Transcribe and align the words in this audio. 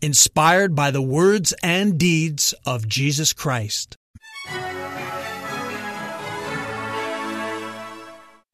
inspired 0.00 0.76
by 0.76 0.92
the 0.92 1.02
words 1.02 1.52
and 1.62 1.98
deeds 1.98 2.54
of 2.64 2.86
Jesus 2.86 3.32
Christ. 3.32 3.96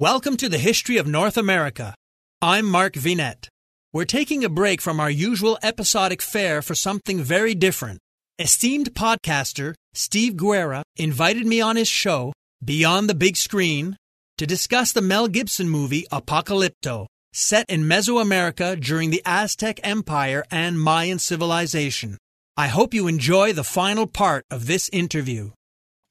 Welcome 0.01 0.37
to 0.39 0.49
the 0.49 0.59
History 0.59 0.97
of 0.97 1.07
North 1.07 1.37
America. 1.37 1.95
I'm 2.41 2.65
Mark 2.65 2.95
Vinet. 2.95 3.49
We're 3.93 4.07
taking 4.07 4.43
a 4.43 4.49
break 4.49 4.81
from 4.81 4.99
our 4.99 5.11
usual 5.11 5.59
episodic 5.63 6.23
fare 6.23 6.63
for 6.63 6.75
something 6.75 7.23
very 7.23 7.55
different. 7.55 8.01
Esteemed 8.39 8.95
podcaster 8.95 9.75
Steve 9.93 10.37
Guerra 10.37 10.83
invited 10.97 11.47
me 11.47 11.61
on 11.61 11.77
his 11.77 11.89
show, 11.89 12.33
Beyond 12.65 13.09
the 13.09 13.15
Big 13.15 13.37
Screen, 13.37 13.97
to 14.39 14.47
discuss 14.47 14.93
the 14.93 15.03
Mel 15.03 15.29
Gibson 15.29 15.69
movie 15.69 16.07
Apocalypto 16.11 17.07
set 17.35 17.69
in 17.69 17.83
Mesoamerica 17.83 18.81
during 18.81 19.11
the 19.11 19.23
Aztec 19.27 19.81
Empire 19.83 20.45
and 20.51 20.81
Mayan 20.81 21.19
civilization. 21.19 22.17
I 22.57 22.69
hope 22.69 22.95
you 22.95 23.09
enjoy 23.09 23.53
the 23.53 23.65
final 23.65 24.07
part 24.07 24.45
of 24.51 24.67
this 24.67 24.89
interview. 24.93 25.51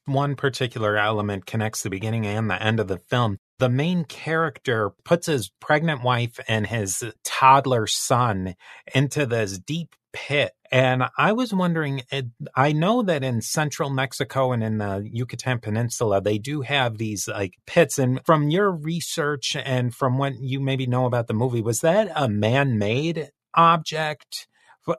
One 0.05 0.35
particular 0.35 0.97
element 0.97 1.45
connects 1.45 1.81
the 1.81 1.89
beginning 1.89 2.27
and 2.27 2.49
the 2.49 2.61
end 2.61 2.81
of 2.81 2.89
the 2.89 2.97
film. 2.97 3.37
The 3.59 3.69
main 3.69 4.03
character 4.03 4.91
puts 5.05 5.27
his 5.27 5.49
pregnant 5.61 6.03
wife 6.03 6.41
and 6.49 6.67
his 6.67 7.01
toddler 7.23 7.87
son 7.87 8.55
into 8.93 9.25
this 9.25 9.57
deep 9.57 9.95
pit. 10.13 10.53
And 10.71 11.03
I 11.17 11.33
was 11.33 11.53
wondering, 11.53 12.01
I 12.55 12.71
know 12.71 13.03
that 13.03 13.23
in 13.23 13.41
central 13.41 13.89
Mexico 13.89 14.51
and 14.51 14.63
in 14.63 14.77
the 14.77 15.07
Yucatan 15.11 15.59
Peninsula, 15.59 16.21
they 16.21 16.37
do 16.37 16.61
have 16.61 16.97
these 16.97 17.27
like 17.27 17.55
pits. 17.67 17.99
And 17.99 18.21
from 18.25 18.49
your 18.49 18.71
research 18.71 19.55
and 19.55 19.93
from 19.93 20.17
what 20.17 20.39
you 20.39 20.59
maybe 20.59 20.87
know 20.87 21.05
about 21.05 21.27
the 21.27 21.33
movie, 21.33 21.61
was 21.61 21.81
that 21.81 22.11
a 22.15 22.29
man 22.29 22.77
made 22.77 23.29
object 23.53 24.47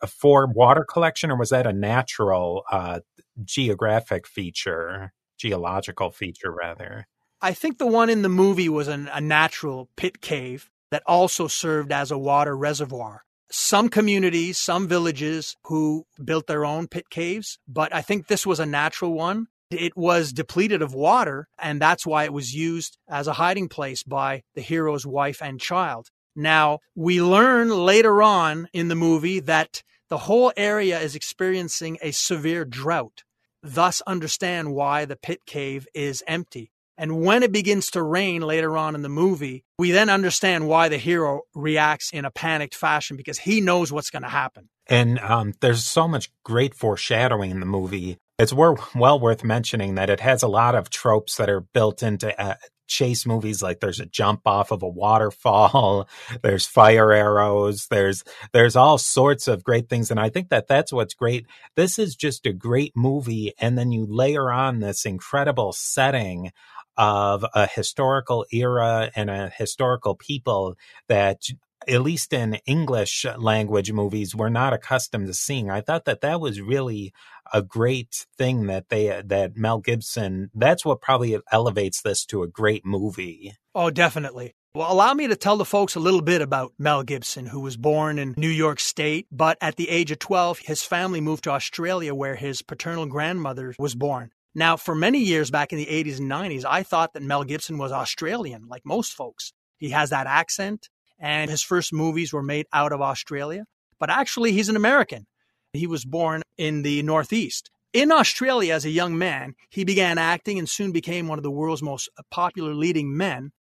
for 0.07 0.47
water 0.47 0.85
collection 0.85 1.31
or 1.31 1.37
was 1.37 1.51
that 1.51 1.67
a 1.67 1.73
natural 1.73 2.65
uh, 2.71 3.01
geographic 3.45 4.27
feature, 4.27 5.13
geological 5.39 6.11
feature 6.11 6.53
rather? 6.53 7.07
I 7.41 7.53
think 7.53 7.79
the 7.79 7.87
one 7.87 8.11
in 8.11 8.23
the 8.23 8.29
movie 8.29 8.69
was 8.69 8.89
an, 8.89 9.09
a 9.13 9.21
natural 9.21 9.91
pit 9.97 10.21
cave 10.21 10.71
that 10.91 11.03
also 11.07 11.49
served 11.49 11.93
as 11.93 12.11
a 12.11 12.19
water 12.19 12.57
reservoir 12.57 13.25
some 13.57 13.89
communities, 13.89 14.59
some 14.59 14.89
villages 14.89 15.57
who 15.67 16.05
built 16.25 16.49
their 16.49 16.65
own 16.65 16.89
pit 16.89 17.09
caves, 17.09 17.57
but 17.69 17.95
I 17.95 18.03
think 18.03 18.27
this 18.27 18.45
was 18.45 18.59
a 18.59 18.67
natural 18.67 19.13
one. 19.13 19.47
It 19.71 19.97
was 19.97 20.33
depleted 20.33 20.83
of 20.83 20.93
water, 20.93 21.47
and 21.57 21.81
that's 21.81 22.05
why 22.05 22.25
it 22.25 22.33
was 22.33 22.53
used 22.53 22.99
as 23.09 23.29
a 23.29 23.35
hiding 23.35 23.69
place 23.69 24.03
by 24.03 24.43
the 24.57 24.61
hero's 24.61 25.07
wife 25.07 25.41
and 25.41 25.61
child. 25.61 26.09
Now, 26.35 26.81
we 26.97 27.23
learn 27.23 27.69
later 27.71 28.23
on 28.25 28.67
in 28.73 28.89
the 28.89 28.97
movie 28.97 29.39
that 29.39 29.85
the 30.09 30.19
whole 30.19 30.53
area 30.57 30.99
is 30.99 31.15
experiencing 31.15 31.97
a 32.03 32.11
severe 32.11 32.65
drought, 32.65 33.23
thus, 33.63 34.01
understand 34.05 34.75
why 34.75 35.05
the 35.05 35.17
pit 35.17 35.47
cave 35.47 35.87
is 35.95 36.25
empty. 36.27 36.73
And 36.97 37.23
when 37.23 37.43
it 37.43 37.53
begins 37.53 37.91
to 37.91 38.03
rain 38.03 38.43
later 38.43 38.77
on 38.77 38.95
in 38.95 39.03
the 39.03 39.09
movie, 39.09 39.65
we 39.79 39.91
then 39.91 40.09
understand 40.09 40.69
why 40.69 40.89
the 40.89 40.99
hero 40.99 41.43
reacts 41.55 42.13
in 42.13 42.25
a 42.25 42.31
panicked 42.31 42.75
fashion 42.75 43.17
because 43.17 43.39
he 43.39 43.61
knows 43.61 43.93
what's 43.93 44.11
going 44.11 44.23
to 44.23 44.29
happen. 44.29 44.69
And 44.87 45.19
um, 45.19 45.55
there's 45.61 45.85
so 45.85 46.07
much 46.07 46.31
great 46.45 46.75
foreshadowing 46.75 47.51
in 47.51 47.61
the 47.61 47.67
movie. 47.67 48.19
It's 48.39 48.53
well 48.53 49.21
worth 49.21 49.45
mentioning 49.45 49.95
that 49.95 50.11
it 50.11 50.21
has 50.21 50.43
a 50.43 50.49
lot 50.49 50.75
of 50.75 50.91
tropes 50.91 51.37
that 51.37 51.49
are 51.49 51.61
built 51.61 52.03
into 52.03 52.39
uh, 52.41 52.57
chase 52.87 53.25
movies 53.27 53.63
like 53.63 53.81
there's 53.81 54.01
a 54.01 54.07
jump 54.07 54.43
off 54.45 54.71
of 54.71 54.83
a 54.83 54.89
waterfall 54.89 56.09
there's 56.43 56.67
fire 56.67 57.13
arrows 57.13 57.87
there's 57.89 58.23
there's 58.53 58.77
all 58.77 58.99
sorts 58.99 59.49
of 59.49 59.65
great 59.65 59.89
things 59.89 60.11
and 60.11 60.21
i 60.21 60.29
think 60.29 60.51
that 60.51 60.69
that's 60.69 60.93
what's 60.93 61.15
great 61.15 61.47
this 61.77 61.99
is 61.99 62.15
just 62.15 62.45
a 62.47 62.53
great 62.53 62.93
movie 62.95 63.53
and 63.59 63.79
then 63.79 63.91
you 63.91 64.07
layer 64.07 64.53
on 64.53 64.81
this 64.81 65.07
incredible 65.07 65.73
setting 65.73 66.53
of 66.97 67.45
a 67.55 67.67
historical 67.67 68.47
era 68.53 69.11
and 69.15 69.31
a 69.31 69.51
historical 69.57 70.15
people 70.15 70.77
that 71.09 71.43
at 71.89 72.03
least 72.03 72.33
in 72.33 72.55
English 72.67 73.27
language 73.37 73.93
movies, 73.93 74.35
we're 74.35 74.49
not 74.49 74.73
accustomed 74.73 75.27
to 75.27 75.35
seeing. 75.35 75.71
I 75.71 75.81
thought 75.81 76.05
that 76.07 76.23
that 76.23 76.41
was 76.41 76.61
really 76.61 77.13
a 77.53 77.63
great 77.63 78.27
thing 78.37 78.67
that 78.67 78.89
they 78.89 79.23
that 79.25 79.57
Mel 79.57 79.79
Gibson. 79.79 80.51
That's 80.55 80.85
what 80.85 81.01
probably 81.01 81.39
elevates 81.53 82.01
this 82.03 82.25
to 82.27 82.43
a 82.43 82.49
great 82.49 82.85
movie. 82.85 83.55
Oh, 83.75 83.91
definitely. 83.91 84.55
Well, 84.75 84.93
allow 84.93 85.15
me 85.15 85.29
to 85.29 85.37
tell 85.37 85.57
the 85.57 85.65
folks 85.65 85.95
a 85.95 86.01
little 86.01 86.21
bit 86.21 86.43
about 86.43 86.73
Mel 86.81 87.05
Gibson, 87.05 87.47
who 87.47 87.61
was 87.61 87.77
born 87.77 88.19
in 88.19 88.35
New 88.37 88.49
York 88.49 88.81
State, 88.81 89.29
but 89.31 89.57
at 89.61 89.77
the 89.77 89.89
age 89.89 90.11
of 90.11 90.19
12, 90.19 90.59
his 90.61 90.83
family 90.83 91.21
moved 91.21 91.45
to 91.45 91.51
Australia 91.51 92.13
where 92.13 92.35
his 92.35 92.61
paternal 92.61 93.07
grandmother 93.07 93.75
was 93.79 93.95
born. 93.95 94.33
Now, 94.55 94.77
for 94.77 94.95
many 94.95 95.19
years 95.19 95.51
back 95.51 95.73
in 95.73 95.79
the 95.79 95.87
80s 95.87 96.21
and 96.21 96.31
90s, 96.31 96.65
I 96.65 96.85
thought 96.85 97.13
that 97.15 97.23
Mel 97.23 97.43
Gibson 97.43 97.77
was 97.77 97.91
Australian, 97.91 98.67
like 98.69 98.83
most 98.85 99.13
folks. 99.13 99.53
He 99.79 99.91
has 99.91 100.11
that 100.11 100.29
accent, 100.29 100.89
and 101.19 101.51
his 101.51 101.63
first 101.63 101.93
movies 101.93 102.33
were 102.33 102.43
made 102.43 102.67
out 102.73 102.93
of 102.93 103.01
Australia. 103.01 103.65
But 103.99 104.11
actually, 104.11 104.53
he's 104.53 104.69
an 104.69 104.77
American. 104.77 105.27
He 105.73 105.89
was 105.89 106.05
born 106.05 106.43
in 106.57 106.83
the 106.83 107.03
Northeast. 107.03 107.69
In 107.93 108.13
Australia, 108.13 108.75
as 108.75 108.85
a 108.85 108.91
young 108.91 109.19
man, 109.19 109.55
he 109.71 109.85
began 109.85 110.19
acting 110.19 110.59
and 110.59 110.69
soon 110.69 110.93
became 110.93 111.27
one 111.27 111.39
of 111.39 111.43
the 111.43 111.51
world's 111.51 111.83
most 111.83 112.09
popular 112.31 112.75
leading 112.75 113.17
men 113.17 113.51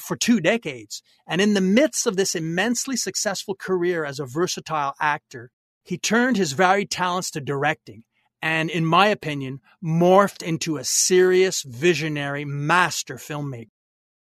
for 0.00 0.16
two 0.16 0.40
decades. 0.40 1.02
And 1.28 1.40
in 1.40 1.54
the 1.54 1.60
midst 1.60 2.06
of 2.06 2.16
this 2.16 2.34
immensely 2.34 2.96
successful 2.96 3.54
career 3.54 4.04
as 4.04 4.18
a 4.18 4.26
versatile 4.26 4.94
actor, 5.00 5.50
he 5.84 5.96
turned 5.96 6.36
his 6.36 6.52
varied 6.52 6.90
talents 6.90 7.30
to 7.32 7.40
directing 7.40 8.04
and, 8.42 8.70
in 8.70 8.84
my 8.84 9.08
opinion, 9.08 9.60
morphed 9.84 10.42
into 10.42 10.76
a 10.76 10.84
serious, 10.84 11.62
visionary 11.62 12.44
master 12.44 13.16
filmmaker. 13.16 13.68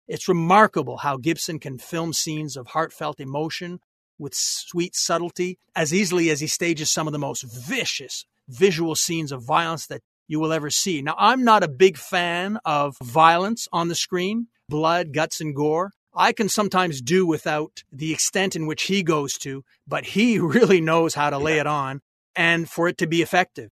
It's 0.08 0.28
remarkable 0.28 0.98
how 0.98 1.16
Gibson 1.16 1.58
can 1.58 1.78
film 1.78 2.12
scenes 2.12 2.56
of 2.56 2.68
heartfelt 2.68 3.20
emotion 3.20 3.80
with 4.18 4.34
sweet 4.34 4.94
subtlety 4.94 5.58
as 5.74 5.92
easily 5.92 6.30
as 6.30 6.40
he 6.40 6.46
stages 6.46 6.92
some 6.92 7.06
of 7.06 7.12
the 7.12 7.18
most 7.18 7.42
vicious 7.42 8.24
visual 8.48 8.94
scenes 8.94 9.32
of 9.32 9.42
violence 9.42 9.86
that 9.88 10.02
you 10.28 10.40
will 10.40 10.52
ever 10.52 10.70
see. 10.70 11.02
Now, 11.02 11.14
I'm 11.18 11.44
not 11.44 11.62
a 11.62 11.68
big 11.68 11.96
fan 11.96 12.58
of 12.64 12.96
violence 13.02 13.68
on 13.72 13.88
the 13.88 13.94
screen, 13.94 14.48
blood, 14.68 15.12
guts, 15.12 15.40
and 15.40 15.54
gore. 15.54 15.92
I 16.14 16.32
can 16.32 16.48
sometimes 16.48 17.02
do 17.02 17.26
without 17.26 17.82
the 17.92 18.12
extent 18.12 18.56
in 18.56 18.66
which 18.66 18.84
he 18.84 19.02
goes 19.02 19.34
to, 19.38 19.64
but 19.86 20.04
he 20.04 20.38
really 20.38 20.80
knows 20.80 21.14
how 21.14 21.30
to 21.30 21.38
lay 21.38 21.58
it 21.58 21.66
on 21.66 22.00
and 22.34 22.68
for 22.68 22.88
it 22.88 22.98
to 22.98 23.06
be 23.06 23.22
effective. 23.22 23.70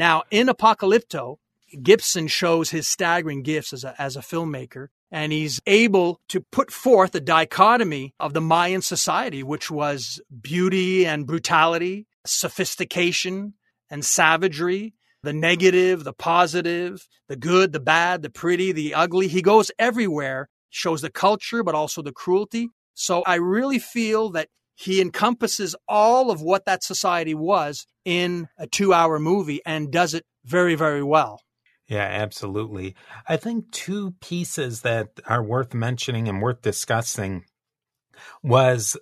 Now, 0.00 0.22
in 0.30 0.46
Apocalypto, 0.46 1.36
Gibson 1.82 2.26
shows 2.26 2.70
his 2.70 2.88
staggering 2.88 3.42
gifts 3.42 3.74
as 3.74 3.84
a, 3.84 3.94
as 4.00 4.16
a 4.16 4.20
filmmaker, 4.20 4.86
and 5.12 5.30
he's 5.30 5.60
able 5.66 6.22
to 6.30 6.40
put 6.40 6.70
forth 6.70 7.14
a 7.14 7.20
dichotomy 7.20 8.14
of 8.18 8.32
the 8.32 8.40
Mayan 8.40 8.80
society, 8.80 9.42
which 9.42 9.70
was 9.70 10.18
beauty 10.40 11.04
and 11.04 11.26
brutality, 11.26 12.06
sophistication 12.24 13.52
and 13.90 14.02
savagery, 14.02 14.94
the 15.22 15.34
negative, 15.34 16.04
the 16.04 16.14
positive, 16.14 17.06
the 17.28 17.36
good, 17.36 17.74
the 17.74 17.78
bad, 17.78 18.22
the 18.22 18.30
pretty, 18.30 18.72
the 18.72 18.94
ugly. 18.94 19.28
He 19.28 19.42
goes 19.42 19.70
everywhere, 19.78 20.48
shows 20.70 21.02
the 21.02 21.10
culture, 21.10 21.62
but 21.62 21.74
also 21.74 22.00
the 22.00 22.10
cruelty. 22.10 22.70
So 22.94 23.20
I 23.26 23.34
really 23.34 23.78
feel 23.78 24.30
that 24.30 24.48
he 24.80 25.02
encompasses 25.02 25.76
all 25.86 26.30
of 26.30 26.40
what 26.40 26.64
that 26.64 26.82
society 26.82 27.34
was 27.34 27.86
in 28.06 28.48
a 28.56 28.66
two 28.66 28.94
hour 28.94 29.18
movie 29.18 29.60
and 29.66 29.92
does 29.92 30.14
it 30.14 30.24
very, 30.44 30.74
very 30.74 31.02
well. 31.02 31.42
Yeah, 31.86 32.06
absolutely. 32.06 32.94
I 33.28 33.36
think 33.36 33.72
two 33.72 34.12
pieces 34.22 34.80
that 34.80 35.08
are 35.26 35.42
worth 35.42 35.74
mentioning 35.74 36.28
and 36.28 36.40
worth 36.40 36.62
discussing 36.62 37.44
was 38.42 38.96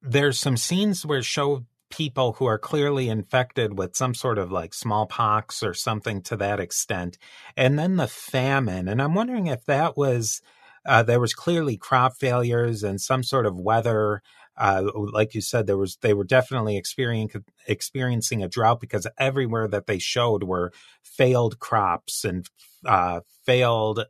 there's 0.00 0.38
some 0.38 0.56
scenes 0.56 1.04
where 1.04 1.22
show 1.22 1.64
people 1.90 2.34
who 2.34 2.46
are 2.46 2.58
clearly 2.58 3.08
infected 3.08 3.76
with 3.76 3.96
some 3.96 4.14
sort 4.14 4.38
of 4.38 4.52
like 4.52 4.74
smallpox 4.74 5.60
or 5.60 5.74
something 5.74 6.22
to 6.22 6.36
that 6.36 6.60
extent. 6.60 7.18
And 7.56 7.76
then 7.76 7.96
the 7.96 8.06
famine. 8.06 8.86
And 8.86 9.02
I'm 9.02 9.14
wondering 9.14 9.48
if 9.48 9.64
that 9.64 9.96
was, 9.96 10.40
uh, 10.84 11.02
there 11.02 11.20
was 11.20 11.34
clearly 11.34 11.76
crop 11.76 12.16
failures 12.16 12.84
and 12.84 13.00
some 13.00 13.24
sort 13.24 13.46
of 13.46 13.58
weather 13.58 14.22
uh, 14.58 14.90
like 14.94 15.34
you 15.34 15.40
said, 15.40 15.66
there 15.66 15.76
was 15.76 15.96
they 16.00 16.14
were 16.14 16.24
definitely 16.24 16.76
experiencing 16.76 18.42
a 18.42 18.48
drought 18.48 18.80
because 18.80 19.06
everywhere 19.18 19.68
that 19.68 19.86
they 19.86 19.98
showed 19.98 20.44
were 20.44 20.72
failed 21.02 21.58
crops 21.58 22.24
and 22.24 22.48
uh, 22.84 23.20
failed 23.44 24.04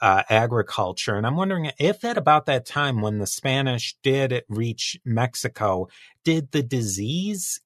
uh, 0.00 0.22
agriculture. 0.28 1.16
And 1.16 1.26
I'm 1.26 1.36
wondering 1.36 1.70
if 1.78 2.04
at 2.04 2.18
about 2.18 2.46
that 2.46 2.66
time 2.66 3.00
when 3.00 3.18
the 3.18 3.26
Spanish 3.26 3.96
did 4.02 4.44
reach 4.48 4.98
Mexico, 5.04 5.88
did 6.24 6.52
the 6.52 6.62
disease 6.62 7.60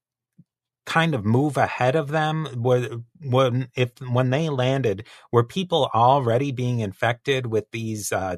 kind 0.87 1.14
of 1.14 1.25
move 1.25 1.56
ahead 1.56 1.97
of 1.97 2.09
them? 2.09 2.47
When 2.56 3.69
if 3.75 3.91
when 4.00 4.31
they 4.31 4.49
landed, 4.49 5.06
were 5.32 5.44
people 5.44 5.91
already 5.94 6.53
being 6.53 6.81
infected 6.81 7.47
with 7.47 7.71
these 7.73 8.12
uh, 8.12 8.37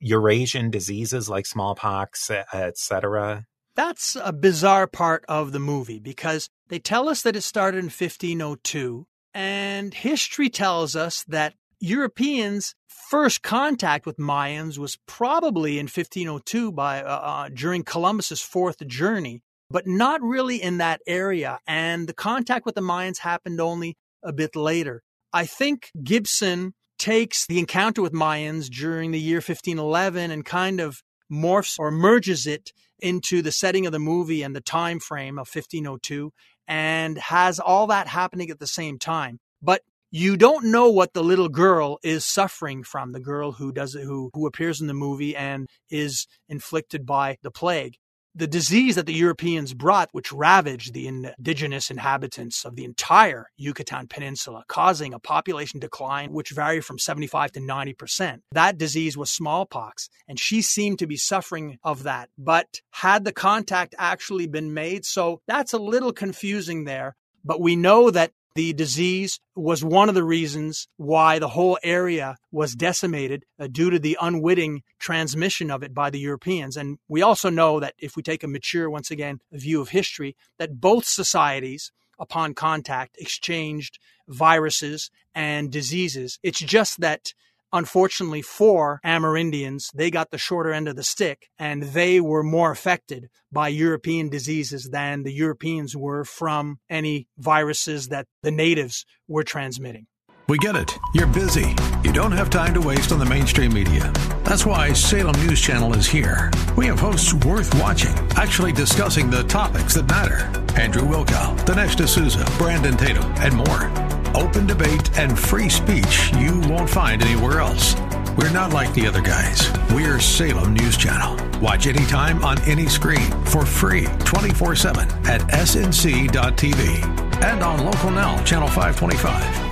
Eurasian 0.00 0.70
diseases 0.70 1.28
like 1.28 1.46
smallpox, 1.46 2.30
etc.? 2.30 3.46
That's 3.74 4.16
a 4.22 4.32
bizarre 4.32 4.86
part 4.86 5.24
of 5.28 5.52
the 5.52 5.60
movie 5.60 6.00
because 6.00 6.48
they 6.68 6.78
tell 6.78 7.08
us 7.08 7.22
that 7.22 7.36
it 7.36 7.42
started 7.42 7.78
in 7.78 7.84
1502, 7.84 9.06
and 9.34 9.94
history 9.94 10.50
tells 10.50 10.96
us 10.96 11.24
that 11.28 11.54
Europeans' 11.80 12.74
first 13.08 13.42
contact 13.42 14.04
with 14.04 14.16
Mayans 14.16 14.78
was 14.78 14.98
probably 15.06 15.78
in 15.78 15.84
1502 15.84 16.72
by 16.72 17.02
uh, 17.02 17.06
uh, 17.06 17.48
during 17.48 17.84
Columbus's 17.84 18.42
fourth 18.42 18.84
journey, 18.86 19.42
but 19.70 19.86
not 19.86 20.20
really 20.22 20.60
in 20.60 20.78
that 20.78 21.00
area. 21.06 21.60
And 21.66 22.08
the 22.08 22.14
contact 22.14 22.66
with 22.66 22.74
the 22.74 22.80
Mayans 22.80 23.18
happened 23.18 23.60
only 23.60 23.96
a 24.22 24.32
bit 24.32 24.56
later. 24.56 25.02
I 25.32 25.46
think 25.46 25.90
Gibson 26.02 26.74
takes 26.98 27.46
the 27.46 27.58
encounter 27.58 28.02
with 28.02 28.12
Mayans 28.12 28.68
during 28.68 29.10
the 29.10 29.20
year 29.20 29.38
1511 29.38 30.30
and 30.30 30.44
kind 30.44 30.80
of 30.80 31.02
morphs 31.30 31.78
or 31.78 31.90
merges 31.90 32.46
it 32.46 32.72
into 32.98 33.42
the 33.42 33.52
setting 33.52 33.86
of 33.86 33.92
the 33.92 33.98
movie 33.98 34.42
and 34.42 34.54
the 34.54 34.60
time 34.60 34.98
frame 34.98 35.38
of 35.38 35.48
1502 35.48 36.32
and 36.66 37.18
has 37.18 37.60
all 37.60 37.86
that 37.86 38.08
happening 38.08 38.50
at 38.50 38.58
the 38.58 38.66
same 38.66 38.98
time. 38.98 39.38
But 39.62 39.82
you 40.10 40.36
don't 40.36 40.66
know 40.66 40.90
what 40.90 41.12
the 41.12 41.22
little 41.22 41.48
girl 41.48 41.98
is 42.02 42.24
suffering 42.24 42.82
from 42.82 43.12
the 43.12 43.20
girl 43.20 43.52
who 43.52 43.72
does 43.72 43.94
it 43.94 44.04
who 44.04 44.30
who 44.32 44.46
appears 44.46 44.80
in 44.80 44.86
the 44.86 44.94
movie 44.94 45.36
and 45.36 45.68
is 45.90 46.26
inflicted 46.48 47.04
by 47.04 47.36
the 47.42 47.50
plague 47.50 47.96
the 48.38 48.46
disease 48.46 48.94
that 48.94 49.06
the 49.06 49.12
Europeans 49.14 49.74
brought, 49.74 50.08
which 50.12 50.32
ravaged 50.32 50.94
the 50.94 51.08
indigenous 51.08 51.90
inhabitants 51.90 52.64
of 52.64 52.76
the 52.76 52.84
entire 52.84 53.50
Yucatan 53.56 54.06
Peninsula, 54.06 54.64
causing 54.68 55.12
a 55.12 55.18
population 55.18 55.80
decline 55.80 56.32
which 56.32 56.50
varied 56.50 56.84
from 56.84 57.00
75 57.00 57.52
to 57.52 57.60
90%. 57.60 58.40
That 58.52 58.78
disease 58.78 59.16
was 59.16 59.30
smallpox, 59.30 60.08
and 60.28 60.38
she 60.38 60.62
seemed 60.62 61.00
to 61.00 61.06
be 61.08 61.16
suffering 61.16 61.78
of 61.82 62.04
that. 62.04 62.30
But 62.38 62.80
had 62.92 63.24
the 63.24 63.32
contact 63.32 63.96
actually 63.98 64.46
been 64.46 64.72
made? 64.72 65.04
So 65.04 65.40
that's 65.48 65.72
a 65.72 65.78
little 65.78 66.12
confusing 66.12 66.84
there. 66.84 67.16
But 67.44 67.60
we 67.60 67.74
know 67.74 68.10
that 68.10 68.32
the 68.58 68.72
disease 68.72 69.38
was 69.54 69.84
one 69.84 70.08
of 70.08 70.16
the 70.16 70.24
reasons 70.24 70.88
why 70.96 71.38
the 71.38 71.50
whole 71.50 71.78
area 71.84 72.34
was 72.50 72.74
decimated 72.74 73.44
uh, 73.56 73.68
due 73.68 73.88
to 73.88 74.00
the 74.00 74.18
unwitting 74.20 74.82
transmission 74.98 75.70
of 75.70 75.84
it 75.84 75.94
by 75.94 76.10
the 76.10 76.18
Europeans. 76.18 76.76
And 76.76 76.98
we 77.06 77.22
also 77.22 77.50
know 77.50 77.78
that 77.78 77.94
if 78.00 78.16
we 78.16 78.22
take 78.24 78.42
a 78.42 78.48
mature, 78.48 78.90
once 78.90 79.12
again, 79.12 79.38
view 79.52 79.80
of 79.80 79.90
history, 79.90 80.34
that 80.58 80.80
both 80.80 81.04
societies, 81.04 81.92
upon 82.18 82.52
contact, 82.52 83.16
exchanged 83.20 84.00
viruses 84.26 85.08
and 85.36 85.70
diseases. 85.70 86.40
It's 86.42 86.58
just 86.58 86.98
that 86.98 87.34
Unfortunately 87.72 88.42
for 88.42 89.00
Amerindians, 89.04 89.92
they 89.94 90.10
got 90.10 90.30
the 90.30 90.38
shorter 90.38 90.72
end 90.72 90.88
of 90.88 90.96
the 90.96 91.02
stick 91.02 91.50
and 91.58 91.82
they 91.82 92.20
were 92.20 92.42
more 92.42 92.70
affected 92.70 93.28
by 93.52 93.68
European 93.68 94.28
diseases 94.28 94.90
than 94.90 95.22
the 95.22 95.32
Europeans 95.32 95.96
were 95.96 96.24
from 96.24 96.78
any 96.88 97.28
viruses 97.36 98.08
that 98.08 98.26
the 98.42 98.50
natives 98.50 99.04
were 99.26 99.44
transmitting. 99.44 100.06
We 100.48 100.56
get 100.56 100.76
it. 100.76 100.98
You're 101.12 101.26
busy. 101.26 101.76
You 102.02 102.10
don't 102.10 102.32
have 102.32 102.48
time 102.48 102.72
to 102.72 102.80
waste 102.80 103.12
on 103.12 103.18
the 103.18 103.26
mainstream 103.26 103.74
media. 103.74 104.10
That's 104.44 104.64
why 104.64 104.94
Salem 104.94 105.36
News 105.46 105.60
Channel 105.60 105.92
is 105.94 106.06
here. 106.06 106.50
We 106.74 106.86
have 106.86 106.98
hosts 106.98 107.34
worth 107.34 107.74
watching, 107.78 108.14
actually 108.36 108.72
discussing 108.72 109.28
the 109.28 109.42
topics 109.42 109.92
that 109.92 110.08
matter. 110.08 110.50
Andrew 110.80 111.02
Wilkow, 111.02 111.58
Dinesh 111.66 111.96
D'Souza, 111.96 112.46
Brandon 112.56 112.96
Tatum, 112.96 113.30
and 113.36 113.54
more 113.54 114.07
open 114.38 114.66
debate, 114.66 115.18
and 115.18 115.38
free 115.38 115.68
speech 115.68 116.32
you 116.34 116.60
won't 116.68 116.88
find 116.88 117.22
anywhere 117.22 117.60
else. 117.60 117.94
We're 118.36 118.52
not 118.52 118.72
like 118.72 118.92
the 118.94 119.06
other 119.06 119.20
guys. 119.20 119.70
We're 119.90 120.20
Salem 120.20 120.74
News 120.74 120.96
Channel. 120.96 121.60
Watch 121.60 121.86
anytime 121.86 122.44
on 122.44 122.60
any 122.62 122.86
screen 122.86 123.30
for 123.46 123.66
free 123.66 124.06
24 124.20 124.76
7 124.76 125.08
at 125.26 125.40
snc.tv 125.40 127.28
and 127.42 127.62
on 127.62 127.84
Local 127.84 128.10
Now, 128.10 128.42
Channel 128.44 128.68
525. 128.68 129.68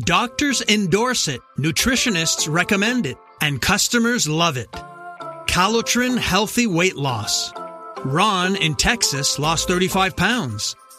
Doctors 0.00 0.62
endorse 0.62 1.28
it, 1.28 1.40
nutritionists 1.58 2.50
recommend 2.50 3.04
it, 3.06 3.18
and 3.42 3.60
customers 3.60 4.26
love 4.26 4.56
it. 4.56 4.70
Calotren 5.46 6.16
Healthy 6.16 6.66
Weight 6.66 6.96
Loss. 6.96 7.52
Ron 8.04 8.56
in 8.56 8.74
Texas 8.76 9.38
lost 9.38 9.68
35 9.68 10.16
pounds. 10.16 10.74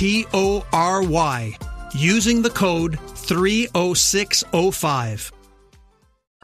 T 0.00 0.24
O 0.32 0.64
R 0.72 1.02
Y 1.02 1.58
using 1.94 2.40
the 2.40 2.48
code 2.48 2.98
30605. 3.16 5.32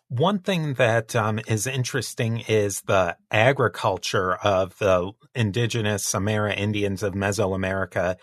One 0.09 0.41
thing 0.41 0.75
that 0.75 1.17
um, 1.17 1.41
is 1.47 1.67
interesting 1.67 2.45
is 2.49 2.83
the 2.83 3.17
agriculture 3.31 4.35
of 4.35 4.77
the 4.77 5.13
indigenous 5.35 6.05
Samara 6.05 6.55
Amerindians 6.55 7.03
of 7.03 7.15
Mesoamerica. 7.15 8.17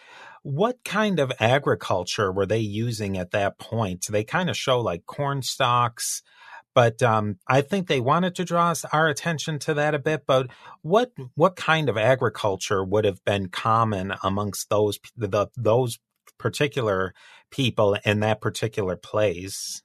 What 0.44 0.84
kind 0.86 1.20
of 1.20 1.32
agriculture 1.40 2.32
were 2.32 2.46
they 2.46 2.60
using 2.60 3.18
at 3.18 3.32
that 3.32 3.58
point? 3.58 4.06
They 4.08 4.24
kind 4.24 4.52
of 4.52 4.56
show 4.56 4.82
like 4.82 5.08
corn 5.08 5.42
stalks, 5.42 6.22
but 6.74 7.02
um, 7.02 7.38
I 7.48 7.62
think 7.62 7.88
they 7.88 8.00
wanted 8.00 8.36
to 8.36 8.46
draw 8.46 8.74
our 8.92 9.08
attention 9.08 9.60
to 9.60 9.74
that 9.76 9.96
a 9.96 10.00
bit. 10.00 10.26
But 10.26 10.48
what 10.82 11.12
what 11.36 11.56
kind 11.56 11.90
of 11.90 11.98
agriculture 11.98 12.84
would 12.84 13.06
have 13.06 13.24
been 13.26 13.50
common 13.50 14.14
amongst 14.24 14.70
those 14.70 15.00
the, 15.16 15.48
those 15.56 16.00
particular 16.38 17.14
people 17.52 17.98
in 18.06 18.20
that 18.22 18.42
particular 18.42 18.96
place? 18.96 19.82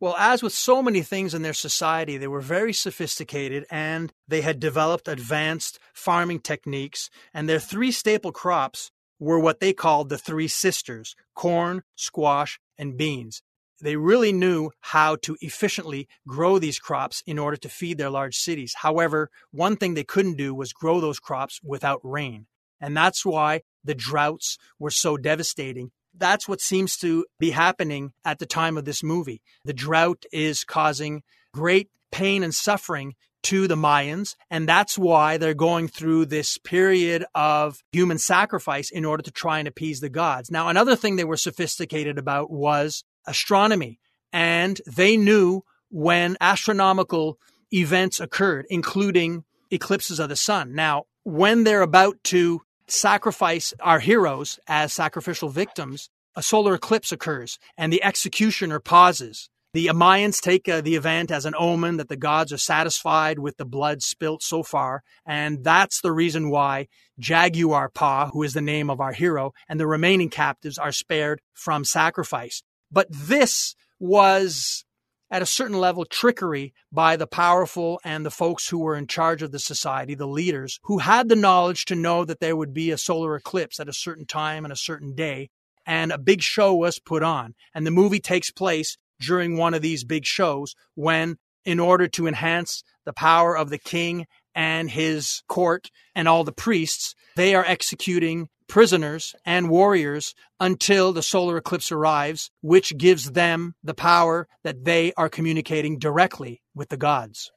Well, 0.00 0.14
as 0.16 0.44
with 0.44 0.52
so 0.52 0.80
many 0.80 1.02
things 1.02 1.34
in 1.34 1.42
their 1.42 1.52
society, 1.52 2.18
they 2.18 2.28
were 2.28 2.40
very 2.40 2.72
sophisticated 2.72 3.66
and 3.68 4.12
they 4.28 4.42
had 4.42 4.60
developed 4.60 5.08
advanced 5.08 5.80
farming 5.92 6.40
techniques. 6.40 7.10
And 7.34 7.48
their 7.48 7.58
three 7.58 7.90
staple 7.90 8.30
crops 8.30 8.92
were 9.18 9.40
what 9.40 9.58
they 9.58 9.72
called 9.72 10.08
the 10.08 10.18
three 10.18 10.46
sisters 10.46 11.16
corn, 11.34 11.82
squash, 11.96 12.60
and 12.78 12.96
beans. 12.96 13.42
They 13.80 13.96
really 13.96 14.32
knew 14.32 14.70
how 14.80 15.16
to 15.22 15.36
efficiently 15.40 16.08
grow 16.26 16.58
these 16.58 16.78
crops 16.78 17.22
in 17.26 17.38
order 17.38 17.56
to 17.58 17.68
feed 17.68 17.98
their 17.98 18.10
large 18.10 18.36
cities. 18.36 18.74
However, 18.78 19.30
one 19.50 19.76
thing 19.76 19.94
they 19.94 20.04
couldn't 20.04 20.36
do 20.36 20.54
was 20.54 20.72
grow 20.72 21.00
those 21.00 21.20
crops 21.20 21.60
without 21.62 22.00
rain. 22.02 22.46
And 22.80 22.96
that's 22.96 23.24
why 23.24 23.62
the 23.84 23.94
droughts 23.94 24.58
were 24.78 24.90
so 24.90 25.16
devastating. 25.16 25.90
That's 26.16 26.48
what 26.48 26.60
seems 26.60 26.96
to 26.98 27.26
be 27.38 27.50
happening 27.50 28.12
at 28.24 28.38
the 28.38 28.46
time 28.46 28.76
of 28.76 28.84
this 28.84 29.02
movie. 29.02 29.40
The 29.64 29.72
drought 29.72 30.24
is 30.32 30.64
causing 30.64 31.22
great 31.52 31.90
pain 32.10 32.42
and 32.42 32.54
suffering 32.54 33.14
to 33.44 33.68
the 33.68 33.76
Mayans, 33.76 34.34
and 34.50 34.68
that's 34.68 34.98
why 34.98 35.36
they're 35.36 35.54
going 35.54 35.86
through 35.86 36.26
this 36.26 36.58
period 36.58 37.24
of 37.34 37.82
human 37.92 38.18
sacrifice 38.18 38.90
in 38.90 39.04
order 39.04 39.22
to 39.22 39.30
try 39.30 39.60
and 39.60 39.68
appease 39.68 40.00
the 40.00 40.08
gods. 40.08 40.50
Now, 40.50 40.68
another 40.68 40.96
thing 40.96 41.16
they 41.16 41.24
were 41.24 41.36
sophisticated 41.36 42.18
about 42.18 42.50
was 42.50 43.04
astronomy, 43.28 44.00
and 44.32 44.80
they 44.86 45.16
knew 45.16 45.62
when 45.90 46.36
astronomical 46.40 47.38
events 47.72 48.20
occurred, 48.20 48.66
including 48.70 49.44
eclipses 49.70 50.18
of 50.18 50.28
the 50.28 50.36
sun. 50.36 50.74
Now, 50.74 51.04
when 51.24 51.64
they're 51.64 51.82
about 51.82 52.16
to 52.24 52.62
sacrifice 52.86 53.74
our 53.80 54.00
heroes 54.00 54.58
as 54.66 54.92
sacrificial 54.92 55.48
victims, 55.50 56.08
a 56.34 56.42
solar 56.42 56.74
eclipse 56.74 57.12
occurs 57.12 57.58
and 57.76 57.92
the 57.92 58.02
executioner 58.02 58.80
pauses. 58.80 59.50
The 59.74 59.88
Mayans 59.88 60.40
take 60.40 60.66
uh, 60.68 60.80
the 60.80 60.94
event 60.94 61.30
as 61.30 61.44
an 61.44 61.54
omen 61.58 61.98
that 61.98 62.08
the 62.08 62.16
gods 62.16 62.52
are 62.54 62.58
satisfied 62.58 63.38
with 63.38 63.58
the 63.58 63.66
blood 63.66 64.02
spilt 64.02 64.42
so 64.42 64.62
far, 64.62 65.02
and 65.26 65.62
that's 65.62 66.00
the 66.00 66.10
reason 66.10 66.48
why 66.48 66.88
Jaguar 67.18 67.90
Paw, 67.90 68.30
who 68.30 68.42
is 68.42 68.54
the 68.54 68.62
name 68.62 68.88
of 68.88 68.98
our 68.98 69.12
hero, 69.12 69.52
and 69.68 69.78
the 69.78 69.86
remaining 69.86 70.30
captives 70.30 70.78
are 70.78 70.92
spared 70.92 71.42
from 71.52 71.84
sacrifice. 71.84 72.62
But 72.90 73.08
this 73.10 73.74
was 73.98 74.84
at 75.30 75.42
a 75.42 75.46
certain 75.46 75.78
level 75.78 76.04
trickery 76.04 76.72
by 76.90 77.16
the 77.16 77.26
powerful 77.26 78.00
and 78.04 78.24
the 78.24 78.30
folks 78.30 78.68
who 78.68 78.78
were 78.78 78.96
in 78.96 79.06
charge 79.06 79.42
of 79.42 79.52
the 79.52 79.58
society, 79.58 80.14
the 80.14 80.26
leaders, 80.26 80.78
who 80.84 80.98
had 80.98 81.28
the 81.28 81.36
knowledge 81.36 81.84
to 81.86 81.94
know 81.94 82.24
that 82.24 82.40
there 82.40 82.56
would 82.56 82.72
be 82.72 82.90
a 82.90 82.98
solar 82.98 83.36
eclipse 83.36 83.78
at 83.78 83.88
a 83.88 83.92
certain 83.92 84.24
time 84.24 84.64
and 84.64 84.72
a 84.72 84.76
certain 84.76 85.14
day. 85.14 85.50
And 85.86 86.12
a 86.12 86.18
big 86.18 86.42
show 86.42 86.74
was 86.74 86.98
put 86.98 87.22
on. 87.22 87.54
And 87.74 87.86
the 87.86 87.90
movie 87.90 88.20
takes 88.20 88.50
place 88.50 88.96
during 89.20 89.56
one 89.56 89.74
of 89.74 89.82
these 89.82 90.04
big 90.04 90.24
shows 90.24 90.74
when, 90.94 91.36
in 91.64 91.80
order 91.80 92.08
to 92.08 92.26
enhance 92.26 92.82
the 93.04 93.12
power 93.12 93.56
of 93.56 93.70
the 93.70 93.78
king 93.78 94.26
and 94.54 94.90
his 94.90 95.42
court 95.48 95.90
and 96.14 96.28
all 96.28 96.44
the 96.44 96.52
priests, 96.52 97.14
they 97.36 97.54
are 97.54 97.64
executing 97.64 98.48
prisoners 98.68 99.34
and 99.44 99.70
warriors 99.70 100.34
until 100.60 101.12
the 101.12 101.22
solar 101.22 101.56
eclipse 101.56 101.90
arrives, 101.90 102.50
which 102.60 102.96
gives 102.96 103.32
them 103.32 103.74
the 103.82 103.94
power 103.94 104.46
that 104.62 104.84
they 104.84 105.12
are 105.16 105.28
communicating 105.28 105.98
directly 105.98 106.62
with 106.74 106.90
the 106.90 106.96
gods. 106.96 107.50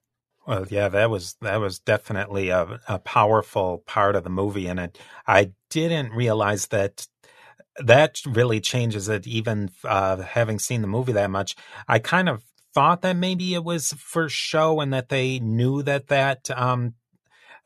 Well, 0.47 0.65
yeah, 0.69 0.89
that 0.89 1.09
was 1.11 1.35
that 1.41 1.57
was 1.57 1.79
definitely 1.79 2.49
a, 2.49 2.79
a 2.87 2.97
powerful 2.97 3.83
part 3.85 4.15
of 4.15 4.23
the 4.23 4.29
movie, 4.29 4.67
and 4.67 4.79
it, 4.79 4.97
I 5.27 5.51
didn't 5.69 6.13
realize 6.13 6.67
that 6.67 7.07
that 7.77 8.19
really 8.25 8.59
changes 8.59 9.07
it. 9.07 9.27
Even 9.27 9.69
uh, 9.83 10.17
having 10.17 10.57
seen 10.57 10.81
the 10.81 10.87
movie 10.87 11.11
that 11.11 11.29
much, 11.29 11.55
I 11.87 11.99
kind 11.99 12.27
of 12.27 12.43
thought 12.73 13.01
that 13.01 13.17
maybe 13.17 13.53
it 13.53 13.63
was 13.63 13.93
for 13.93 14.29
show 14.29 14.79
and 14.79 14.93
that 14.93 15.09
they 15.09 15.39
knew 15.39 15.83
that 15.83 16.07
that 16.07 16.49
um, 16.51 16.95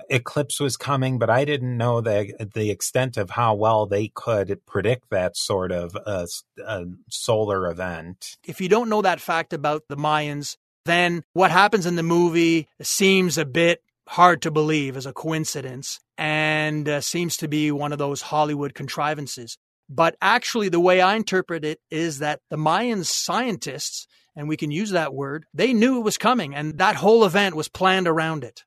eclipse 0.10 0.60
was 0.60 0.78
coming, 0.78 1.20
but 1.20 1.30
I 1.30 1.46
didn't 1.46 1.78
know 1.78 2.02
the 2.02 2.34
the 2.54 2.70
extent 2.70 3.18
of 3.18 3.32
how 3.32 3.56
well 3.56 3.86
they 3.86 4.10
could 4.10 4.66
predict 4.66 5.10
that 5.10 5.38
sort 5.38 5.72
of 5.72 5.96
uh, 6.06 6.28
uh, 6.66 6.86
solar 7.10 7.70
event. 7.70 8.38
If 8.46 8.62
you 8.62 8.70
don't 8.70 8.90
know 8.90 9.02
that 9.02 9.22
fact 9.22 9.54
about 9.54 9.84
the 9.88 9.98
Mayans, 9.98 10.58
then 10.86 11.24
what 11.34 11.52
happens 11.52 11.86
in 11.86 11.96
the 11.96 12.04
movie 12.04 12.68
seems 12.82 13.38
a 13.38 13.46
bit 13.46 13.82
hard 14.08 14.42
to 14.44 14.52
believe 14.52 14.96
as 14.96 15.06
a 15.06 15.14
coincidence 15.14 16.00
and 16.18 16.88
uh, 16.88 17.02
seems 17.02 17.38
to 17.38 17.48
be 17.48 17.72
one 17.72 17.92
of 17.92 17.98
those 17.98 18.22
Hollywood 18.22 18.74
contrivances. 18.74 19.58
But 19.90 20.16
actually, 20.22 20.70
the 20.70 20.80
way 20.80 21.02
I 21.02 21.16
interpret 21.16 21.64
it 21.64 21.80
is 21.92 22.20
that 22.20 22.42
the 22.50 22.58
Mayan 22.58 23.04
scientists, 23.04 24.08
and 24.36 24.48
we 24.48 24.58
can 24.58 24.72
use 24.72 24.92
that 24.92 25.14
word, 25.14 25.46
they 25.54 25.74
knew 25.74 26.00
it 26.00 26.04
was 26.04 26.18
coming, 26.18 26.56
and 26.56 26.78
that 26.80 26.96
whole 26.96 27.24
event 27.24 27.56
was 27.56 27.68
planned 27.68 28.08
around 28.08 28.44
it. 28.44 28.64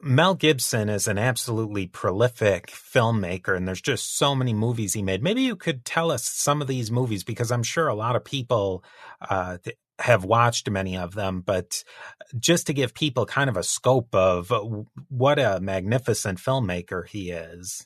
Mel 0.00 0.34
Gibson 0.34 0.88
is 0.88 1.08
an 1.08 1.18
absolutely 1.18 1.86
prolific 1.86 2.68
filmmaker, 2.68 3.56
and 3.56 3.66
there's 3.66 3.80
just 3.80 4.16
so 4.16 4.32
many 4.32 4.54
movies 4.54 4.94
he 4.94 5.02
made. 5.02 5.24
Maybe 5.24 5.42
you 5.42 5.56
could 5.56 5.84
tell 5.84 6.12
us 6.12 6.22
some 6.24 6.62
of 6.62 6.68
these 6.68 6.90
movies 6.90 7.24
because 7.24 7.50
I'm 7.50 7.64
sure 7.64 7.88
a 7.88 7.96
lot 7.96 8.14
of 8.14 8.24
people 8.24 8.84
uh, 9.28 9.58
have 9.98 10.24
watched 10.24 10.70
many 10.70 10.96
of 10.96 11.14
them, 11.14 11.42
but 11.44 11.82
just 12.38 12.68
to 12.68 12.72
give 12.72 12.94
people 12.94 13.26
kind 13.26 13.50
of 13.50 13.56
a 13.56 13.64
scope 13.64 14.14
of 14.14 14.52
what 15.08 15.40
a 15.40 15.58
magnificent 15.60 16.38
filmmaker 16.38 17.06
he 17.06 17.30
is. 17.30 17.84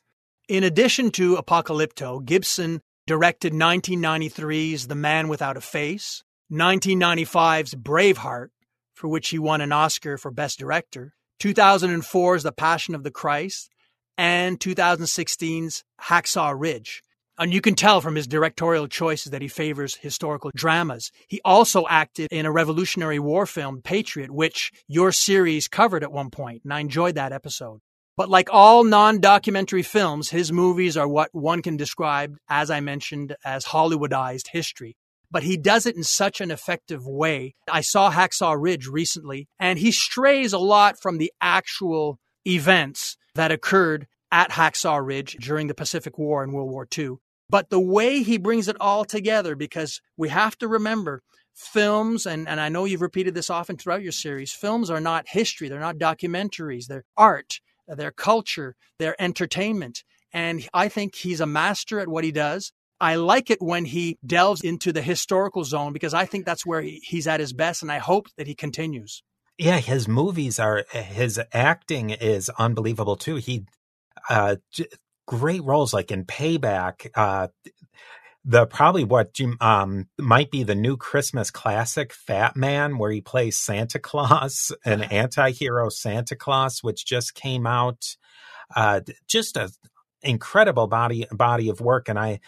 In 0.48 0.64
addition 0.64 1.10
to 1.12 1.36
Apocalypto, 1.36 2.22
Gibson 2.22 2.82
directed 3.06 3.54
1993's 3.54 4.88
The 4.88 4.94
Man 4.94 5.28
Without 5.28 5.56
a 5.56 5.62
Face, 5.62 6.22
1995's 6.52 7.74
Braveheart, 7.74 8.48
for 8.94 9.08
which 9.08 9.30
he 9.30 9.38
won 9.38 9.62
an 9.62 9.72
Oscar 9.72 10.18
for 10.18 10.30
Best 10.30 10.58
Director, 10.58 11.14
2004's 11.42 12.44
The 12.44 12.52
Passion 12.52 12.94
of 12.94 13.02
the 13.02 13.10
Christ, 13.10 13.68
and 14.16 14.60
2016's 14.60 15.82
Hacksaw 16.00 16.54
Ridge. 16.56 17.02
And 17.36 17.52
you 17.52 17.60
can 17.60 17.74
tell 17.74 18.00
from 18.00 18.14
his 18.14 18.28
directorial 18.28 18.86
choices 18.86 19.32
that 19.32 19.42
he 19.42 19.48
favors 19.48 19.96
historical 19.96 20.52
dramas. 20.54 21.10
He 21.26 21.40
also 21.44 21.84
acted 21.88 22.28
in 22.30 22.46
a 22.46 22.52
Revolutionary 22.52 23.18
War 23.18 23.44
film, 23.44 23.82
Patriot, 23.82 24.30
which 24.30 24.70
your 24.86 25.10
series 25.10 25.66
covered 25.66 26.04
at 26.04 26.12
one 26.12 26.30
point, 26.30 26.62
and 26.62 26.72
I 26.72 26.78
enjoyed 26.78 27.16
that 27.16 27.32
episode. 27.32 27.80
But 28.16 28.28
like 28.28 28.48
all 28.52 28.84
non 28.84 29.18
documentary 29.18 29.82
films, 29.82 30.30
his 30.30 30.52
movies 30.52 30.96
are 30.96 31.08
what 31.08 31.30
one 31.32 31.60
can 31.60 31.76
describe, 31.76 32.36
as 32.48 32.70
I 32.70 32.78
mentioned, 32.78 33.34
as 33.44 33.64
Hollywoodized 33.64 34.46
history 34.52 34.96
but 35.32 35.42
he 35.42 35.56
does 35.56 35.86
it 35.86 35.96
in 35.96 36.04
such 36.04 36.40
an 36.40 36.50
effective 36.50 37.06
way. 37.06 37.54
I 37.68 37.80
saw 37.80 38.12
Hacksaw 38.12 38.54
Ridge 38.60 38.86
recently, 38.86 39.48
and 39.58 39.78
he 39.78 39.90
strays 39.90 40.52
a 40.52 40.58
lot 40.58 41.00
from 41.00 41.18
the 41.18 41.32
actual 41.40 42.18
events 42.46 43.16
that 43.34 43.50
occurred 43.50 44.06
at 44.30 44.50
Hacksaw 44.50 45.04
Ridge 45.04 45.36
during 45.40 45.66
the 45.66 45.74
Pacific 45.74 46.18
War 46.18 46.42
and 46.42 46.52
World 46.52 46.70
War 46.70 46.86
II. 46.96 47.14
But 47.48 47.70
the 47.70 47.80
way 47.80 48.22
he 48.22 48.38
brings 48.38 48.68
it 48.68 48.76
all 48.78 49.04
together, 49.04 49.56
because 49.56 50.00
we 50.16 50.28
have 50.28 50.56
to 50.58 50.68
remember 50.68 51.22
films, 51.54 52.26
and, 52.26 52.48
and 52.48 52.60
I 52.60 52.68
know 52.68 52.84
you've 52.84 53.02
repeated 53.02 53.34
this 53.34 53.50
often 53.50 53.76
throughout 53.76 54.02
your 54.02 54.12
series, 54.12 54.52
films 54.52 54.90
are 54.90 55.00
not 55.00 55.28
history, 55.28 55.68
they're 55.68 55.80
not 55.80 55.96
documentaries, 55.96 56.86
they're 56.86 57.04
art, 57.16 57.60
they're 57.88 58.10
culture, 58.10 58.74
they're 58.98 59.20
entertainment. 59.20 60.02
And 60.32 60.66
I 60.72 60.88
think 60.88 61.14
he's 61.14 61.40
a 61.40 61.46
master 61.46 62.00
at 62.00 62.08
what 62.08 62.24
he 62.24 62.32
does. 62.32 62.72
I 63.02 63.16
like 63.16 63.50
it 63.50 63.60
when 63.60 63.84
he 63.84 64.16
delves 64.24 64.62
into 64.62 64.92
the 64.92 65.02
historical 65.02 65.64
zone 65.64 65.92
because 65.92 66.14
I 66.14 66.24
think 66.24 66.46
that's 66.46 66.64
where 66.64 66.80
he, 66.80 67.00
he's 67.02 67.26
at 67.26 67.40
his 67.40 67.52
best, 67.52 67.82
and 67.82 67.90
I 67.90 67.98
hope 67.98 68.28
that 68.38 68.46
he 68.46 68.54
continues. 68.54 69.24
Yeah, 69.58 69.78
his 69.78 70.06
movies 70.06 70.60
are 70.60 70.84
his 70.92 71.40
acting 71.52 72.10
is 72.10 72.48
unbelievable 72.58 73.16
too. 73.16 73.36
He 73.36 73.66
uh 74.30 74.56
great 75.26 75.62
roles 75.64 75.92
like 75.92 76.12
in 76.12 76.24
Payback, 76.24 77.10
uh 77.16 77.48
the 78.44 78.66
probably 78.66 79.04
what 79.04 79.36
um 79.60 80.08
might 80.18 80.52
be 80.52 80.62
the 80.62 80.74
new 80.76 80.96
Christmas 80.96 81.50
classic 81.50 82.14
Fatman 82.14 82.98
where 82.98 83.10
he 83.10 83.20
plays 83.20 83.56
Santa 83.58 83.98
Claus, 83.98 84.72
an 84.84 85.02
anti-hero 85.02 85.88
Santa 85.88 86.36
Claus 86.36 86.82
which 86.82 87.04
just 87.04 87.34
came 87.34 87.66
out 87.66 88.16
uh 88.76 89.00
just 89.28 89.56
a 89.56 89.70
incredible 90.22 90.86
body 90.86 91.26
body 91.32 91.68
of 91.68 91.80
work 91.80 92.08
and 92.08 92.18
I 92.18 92.38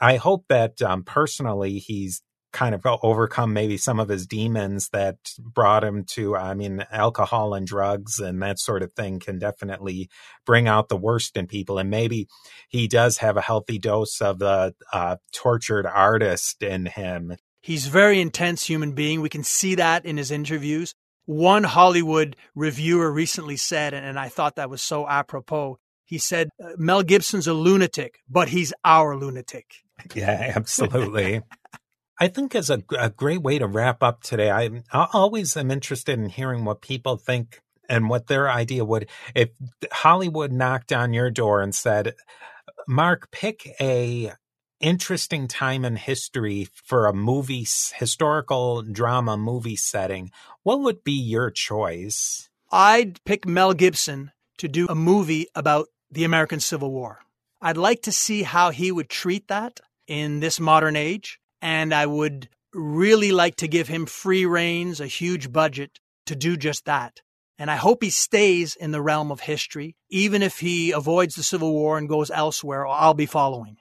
I 0.00 0.16
hope 0.16 0.44
that 0.48 0.80
um, 0.82 1.02
personally 1.04 1.78
he's 1.78 2.22
kind 2.52 2.74
of 2.74 2.84
overcome 2.84 3.52
maybe 3.52 3.76
some 3.76 4.00
of 4.00 4.08
his 4.08 4.26
demons 4.26 4.88
that 4.88 5.16
brought 5.38 5.84
him 5.84 6.04
to 6.04 6.36
i 6.36 6.52
mean 6.52 6.84
alcohol 6.90 7.54
and 7.54 7.66
drugs 7.66 8.18
and 8.18 8.42
that 8.42 8.58
sort 8.58 8.82
of 8.82 8.92
thing 8.92 9.20
can 9.20 9.38
definitely 9.38 10.08
bring 10.44 10.66
out 10.66 10.88
the 10.88 10.96
worst 10.96 11.36
in 11.36 11.46
people. 11.46 11.78
And 11.78 11.90
maybe 11.90 12.26
he 12.68 12.88
does 12.88 13.18
have 13.18 13.36
a 13.36 13.40
healthy 13.40 13.78
dose 13.78 14.20
of 14.20 14.38
the 14.38 14.74
uh, 14.92 15.16
tortured 15.32 15.86
artist 15.86 16.62
in 16.62 16.86
him. 16.86 17.36
He's 17.60 17.86
very 17.86 18.20
intense 18.20 18.64
human 18.64 18.92
being. 18.92 19.20
We 19.20 19.28
can 19.28 19.44
see 19.44 19.76
that 19.76 20.04
in 20.04 20.16
his 20.16 20.30
interviews. 20.30 20.94
One 21.26 21.62
hollywood 21.62 22.34
reviewer 22.56 23.12
recently 23.12 23.56
said 23.56 23.94
and 23.94 24.18
i 24.18 24.28
thought 24.28 24.56
that 24.56 24.70
was 24.70 24.82
so 24.82 25.06
apropos 25.06 25.78
he 26.10 26.18
said, 26.18 26.48
uh, 26.62 26.70
Mel 26.76 27.04
Gibson's 27.04 27.46
a 27.46 27.54
lunatic, 27.54 28.18
but 28.28 28.48
he's 28.48 28.74
our 28.84 29.16
lunatic. 29.16 29.66
Yeah, 30.14 30.54
absolutely. 30.56 31.42
I 32.18 32.28
think 32.28 32.54
as 32.54 32.70
a, 32.70 32.82
a, 32.98 33.10
great 33.10 33.42
way 33.42 33.58
to 33.58 33.66
wrap 33.66 34.02
up 34.02 34.22
today, 34.22 34.50
I, 34.50 34.82
I 34.90 35.08
always 35.12 35.58
am 35.58 35.70
interested 35.70 36.18
in 36.18 36.30
hearing 36.30 36.64
what 36.64 36.80
people 36.80 37.18
think 37.18 37.60
and 37.86 38.08
what 38.08 38.26
their 38.26 38.50
idea 38.50 38.82
would. 38.82 39.10
If 39.34 39.50
Hollywood 39.92 40.52
knocked 40.52 40.90
on 40.90 41.12
your 41.12 41.30
door 41.30 41.60
and 41.60 41.74
said, 41.74 42.14
Mark, 42.88 43.30
pick 43.30 43.76
a 43.78 44.32
interesting 44.80 45.46
time 45.46 45.84
in 45.84 45.96
history 45.96 46.66
for 46.72 47.06
a 47.06 47.12
movie, 47.12 47.66
historical 47.94 48.80
drama 48.80 49.36
movie 49.36 49.76
setting, 49.76 50.30
what 50.62 50.80
would 50.80 51.04
be 51.04 51.12
your 51.12 51.50
choice? 51.50 52.48
I'd 52.72 53.22
pick 53.24 53.46
Mel 53.46 53.74
Gibson 53.74 54.32
to 54.60 54.68
do 54.68 54.86
a 54.88 54.94
movie 54.94 55.46
about 55.54 55.88
the 56.10 56.24
American 56.24 56.60
Civil 56.60 56.90
War. 56.90 57.20
I'd 57.60 57.76
like 57.76 58.02
to 58.02 58.12
see 58.12 58.42
how 58.42 58.70
he 58.70 58.90
would 58.90 59.08
treat 59.08 59.48
that 59.48 59.80
in 60.06 60.40
this 60.40 60.58
modern 60.58 60.96
age, 60.96 61.38
and 61.60 61.92
I 61.94 62.06
would 62.06 62.48
really 62.72 63.32
like 63.32 63.56
to 63.56 63.68
give 63.68 63.88
him 63.88 64.06
free 64.06 64.46
reins, 64.46 65.00
a 65.00 65.06
huge 65.06 65.52
budget 65.52 66.00
to 66.26 66.36
do 66.36 66.56
just 66.56 66.84
that. 66.86 67.20
And 67.58 67.70
I 67.70 67.76
hope 67.76 68.02
he 68.02 68.10
stays 68.10 68.74
in 68.74 68.90
the 68.90 69.02
realm 69.02 69.30
of 69.30 69.40
history, 69.40 69.96
even 70.08 70.42
if 70.42 70.60
he 70.60 70.92
avoids 70.92 71.34
the 71.34 71.42
Civil 71.42 71.72
War 71.72 71.98
and 71.98 72.08
goes 72.08 72.30
elsewhere, 72.30 72.86
I'll 72.86 73.12
be 73.12 73.26
following. 73.26 73.76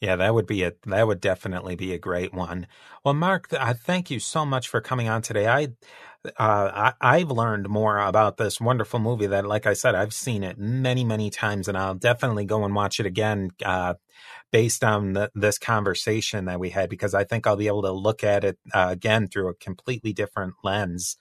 Yeah, 0.00 0.14
that 0.16 0.32
would 0.32 0.46
be 0.46 0.62
a 0.62 0.72
that 0.86 1.06
would 1.08 1.20
definitely 1.20 1.74
be 1.74 1.92
a 1.92 1.98
great 1.98 2.32
one. 2.32 2.68
Well, 3.04 3.14
Mark, 3.14 3.52
I 3.52 3.72
thank 3.72 4.10
you 4.12 4.20
so 4.20 4.46
much 4.46 4.68
for 4.68 4.80
coming 4.80 5.08
on 5.08 5.22
today. 5.22 5.48
I 5.48 5.68
uh, 6.38 6.92
I, 7.00 7.18
have 7.20 7.30
learned 7.30 7.68
more 7.68 7.98
about 7.98 8.36
this 8.36 8.60
wonderful 8.60 9.00
movie 9.00 9.26
that, 9.28 9.46
like 9.46 9.66
I 9.66 9.72
said, 9.72 9.94
I've 9.94 10.12
seen 10.14 10.44
it 10.44 10.58
many, 10.58 11.04
many 11.04 11.30
times, 11.30 11.68
and 11.68 11.76
I'll 11.78 11.94
definitely 11.94 12.44
go 12.44 12.64
and 12.64 12.74
watch 12.74 13.00
it 13.00 13.06
again 13.06 13.50
uh, 13.64 13.94
based 14.52 14.84
on 14.84 15.14
the, 15.14 15.30
this 15.34 15.58
conversation 15.58 16.46
that 16.46 16.60
we 16.60 16.70
had, 16.70 16.90
because 16.90 17.14
I 17.14 17.24
think 17.24 17.46
I'll 17.46 17.56
be 17.56 17.68
able 17.68 17.82
to 17.82 17.92
look 17.92 18.24
at 18.24 18.44
it 18.44 18.58
uh, 18.74 18.88
again 18.90 19.28
through 19.28 19.48
a 19.50 19.54
completely 19.54 20.12
different 20.12 20.54
lens. 20.64 21.16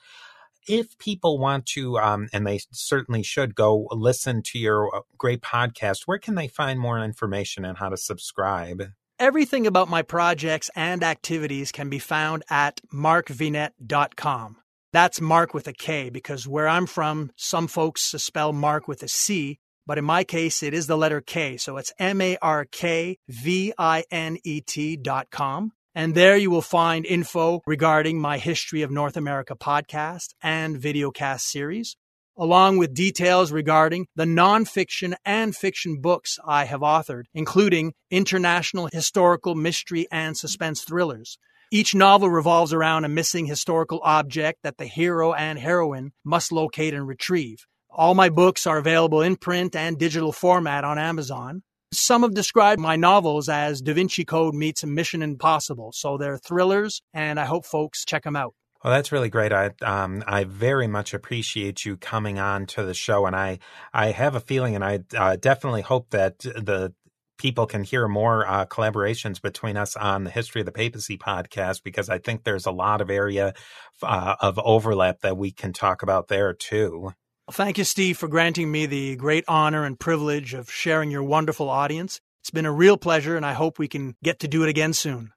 If 0.67 0.97
people 0.97 1.39
want 1.39 1.65
to, 1.67 1.97
um, 1.97 2.27
and 2.33 2.45
they 2.45 2.59
certainly 2.71 3.23
should 3.23 3.55
go 3.55 3.87
listen 3.91 4.41
to 4.43 4.59
your 4.59 4.93
uh, 4.93 5.01
great 5.17 5.41
podcast, 5.41 6.03
where 6.05 6.19
can 6.19 6.35
they 6.35 6.47
find 6.47 6.79
more 6.79 6.99
information 6.99 7.63
on 7.65 7.75
how 7.75 7.89
to 7.89 7.97
subscribe? 7.97 8.83
Everything 9.19 9.65
about 9.65 9.89
my 9.89 10.03
projects 10.03 10.69
and 10.75 11.03
activities 11.03 11.71
can 11.71 11.89
be 11.89 11.99
found 11.99 12.43
at 12.49 12.81
markvinet.com. 12.93 14.57
That's 14.93 15.21
Mark 15.21 15.53
with 15.53 15.67
a 15.67 15.73
K 15.73 16.09
because 16.09 16.47
where 16.47 16.67
I'm 16.67 16.85
from, 16.85 17.31
some 17.35 17.67
folks 17.67 18.01
spell 18.03 18.53
Mark 18.53 18.87
with 18.87 19.03
a 19.03 19.07
C, 19.07 19.59
but 19.85 19.97
in 19.97 20.05
my 20.05 20.23
case, 20.23 20.61
it 20.61 20.73
is 20.73 20.87
the 20.87 20.97
letter 20.97 21.21
K. 21.21 21.57
So 21.57 21.77
it's 21.77 21.93
M 21.97 22.21
A 22.21 22.37
R 22.41 22.65
K 22.65 23.17
V 23.27 23.73
I 23.77 24.03
N 24.11 24.37
E 24.43 24.61
T 24.61 24.97
dot 24.97 25.29
com. 25.31 25.71
And 25.97 26.13
there 26.13 26.37
you 26.37 26.51
will 26.51 26.61
find 26.61 27.07
info 27.07 27.61
regarding 27.65 28.21
my 28.21 28.37
History 28.37 28.83
of 28.83 28.91
North 28.91 29.17
America 29.17 29.55
podcast 29.55 30.35
and 30.43 30.77
videocast 30.77 31.39
series, 31.39 31.97
along 32.37 32.77
with 32.77 32.93
details 32.93 33.51
regarding 33.51 34.05
the 34.15 34.25
nonfiction 34.25 35.15
and 35.25 35.55
fiction 35.55 35.99
books 35.99 36.37
I 36.45 36.65
have 36.65 36.81
authored, 36.81 37.23
including 37.33 37.93
international 38.11 38.89
historical 38.93 39.55
mystery 39.55 40.05
and 40.11 40.37
suspense 40.37 40.83
thrillers 40.83 41.39
each 41.71 41.95
novel 41.95 42.29
revolves 42.29 42.73
around 42.73 43.03
a 43.03 43.09
missing 43.09 43.47
historical 43.47 43.99
object 44.03 44.59
that 44.61 44.77
the 44.77 44.85
hero 44.85 45.33
and 45.33 45.57
heroine 45.57 46.11
must 46.23 46.51
locate 46.51 46.93
and 46.93 47.07
retrieve. 47.07 47.65
All 47.89 48.13
my 48.13 48.29
books 48.29 48.67
are 48.67 48.77
available 48.77 49.21
in 49.23 49.35
print 49.35 49.75
and 49.75 49.97
digital 49.97 50.31
format 50.31 50.83
on 50.83 50.99
Amazon. 50.99 51.63
Some 51.93 52.23
have 52.23 52.33
described 52.33 52.81
my 52.81 52.95
novels 52.95 53.47
as 53.47 53.81
Da 53.81 53.93
Vinci 53.93 54.25
Code 54.25 54.53
meets 54.53 54.83
Mission 54.83 55.21
Impossible, 55.21 55.91
so 55.93 56.17
they're 56.17 56.37
thrillers, 56.37 57.01
and 57.13 57.39
I 57.39 57.45
hope 57.45 57.65
folks 57.65 58.03
check 58.03 58.23
them 58.23 58.35
out. 58.35 58.53
Well, 58.83 58.93
that's 58.93 59.11
really 59.11 59.29
great. 59.29 59.51
I 59.51 59.71
um, 59.81 60.23
I 60.27 60.43
very 60.43 60.87
much 60.87 61.13
appreciate 61.13 61.85
you 61.85 61.97
coming 61.97 62.39
on 62.39 62.65
to 62.67 62.83
the 62.83 62.93
show, 62.93 63.25
and 63.25 63.35
I 63.35 63.59
I 63.93 64.11
have 64.11 64.35
a 64.35 64.39
feeling, 64.39 64.75
and 64.75 64.83
I 64.83 64.99
uh, 65.17 65.35
definitely 65.37 65.81
hope 65.81 66.09
that 66.11 66.39
the 66.39 66.93
people 67.37 67.65
can 67.65 67.83
hear 67.83 68.07
more 68.07 68.47
uh, 68.47 68.65
collaborations 68.65 69.41
between 69.41 69.77
us 69.77 69.95
on 69.95 70.23
the 70.23 70.29
History 70.29 70.61
of 70.61 70.65
the 70.65 70.71
Papacy 70.71 71.17
podcast 71.17 71.83
because 71.83 72.09
I 72.09 72.17
think 72.17 72.43
there's 72.43 72.65
a 72.65 72.71
lot 72.71 73.01
of 73.01 73.09
area 73.09 73.53
uh, 74.01 74.35
of 74.41 74.59
overlap 74.59 75.21
that 75.21 75.37
we 75.37 75.51
can 75.51 75.73
talk 75.73 76.03
about 76.03 76.27
there 76.27 76.53
too. 76.53 77.11
Thank 77.49 77.77
you, 77.77 77.85
Steve, 77.85 78.17
for 78.17 78.27
granting 78.27 78.71
me 78.71 78.85
the 78.85 79.15
great 79.15 79.45
honor 79.47 79.85
and 79.85 79.97
privilege 79.97 80.53
of 80.53 80.69
sharing 80.69 81.09
your 81.09 81.23
wonderful 81.23 81.69
audience. 81.69 82.19
It's 82.41 82.49
been 82.49 82.65
a 82.65 82.71
real 82.71 82.97
pleasure, 82.97 83.37
and 83.37 83.45
I 83.45 83.53
hope 83.53 83.79
we 83.79 83.87
can 83.87 84.15
get 84.21 84.39
to 84.39 84.49
do 84.49 84.63
it 84.63 84.69
again 84.69 84.91
soon. 84.91 85.31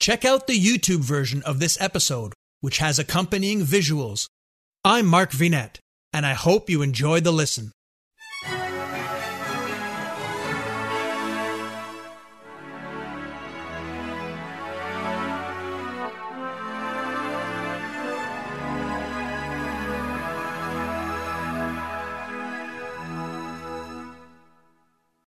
Check 0.00 0.24
out 0.24 0.48
the 0.48 0.58
YouTube 0.58 1.00
version 1.00 1.40
of 1.44 1.60
this 1.60 1.80
episode, 1.80 2.32
which 2.60 2.78
has 2.78 2.98
accompanying 2.98 3.60
visuals. 3.60 4.26
I'm 4.84 5.06
Mark 5.06 5.30
Vinet, 5.30 5.78
and 6.12 6.26
I 6.26 6.32
hope 6.32 6.68
you 6.68 6.82
enjoyed 6.82 7.22
the 7.22 7.32
listen. 7.32 7.70